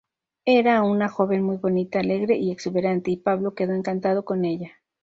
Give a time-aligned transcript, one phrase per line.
[0.47, 4.71] Era una joven muy bonita, alegre y exuberante, y Pablo quedó encantado con ella.